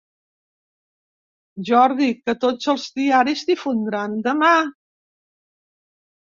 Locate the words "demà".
4.33-4.53